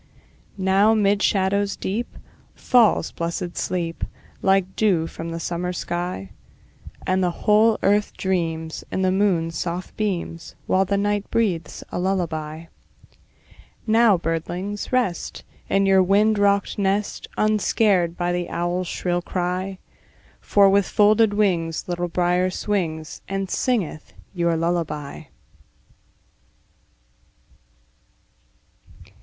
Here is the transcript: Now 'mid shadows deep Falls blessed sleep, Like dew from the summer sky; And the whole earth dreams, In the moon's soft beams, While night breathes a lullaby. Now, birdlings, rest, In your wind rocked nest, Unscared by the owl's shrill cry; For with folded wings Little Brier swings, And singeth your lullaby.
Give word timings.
Now 0.57 0.95
'mid 0.95 1.21
shadows 1.21 1.75
deep 1.75 2.17
Falls 2.55 3.11
blessed 3.11 3.55
sleep, 3.55 4.03
Like 4.41 4.75
dew 4.75 5.05
from 5.05 5.29
the 5.29 5.39
summer 5.39 5.71
sky; 5.71 6.31
And 7.05 7.23
the 7.23 7.29
whole 7.45 7.77
earth 7.83 8.17
dreams, 8.17 8.83
In 8.91 9.03
the 9.03 9.11
moon's 9.11 9.59
soft 9.59 9.95
beams, 9.97 10.55
While 10.65 10.87
night 10.89 11.29
breathes 11.29 11.83
a 11.91 11.99
lullaby. 11.99 12.65
Now, 13.85 14.17
birdlings, 14.17 14.91
rest, 14.91 15.43
In 15.69 15.85
your 15.85 16.01
wind 16.01 16.39
rocked 16.39 16.79
nest, 16.79 17.27
Unscared 17.37 18.17
by 18.17 18.31
the 18.31 18.49
owl's 18.49 18.87
shrill 18.87 19.21
cry; 19.21 19.77
For 20.39 20.67
with 20.67 20.87
folded 20.87 21.35
wings 21.35 21.87
Little 21.87 22.07
Brier 22.07 22.49
swings, 22.49 23.21
And 23.29 23.51
singeth 23.51 24.13
your 24.33 24.57
lullaby. 24.57 25.25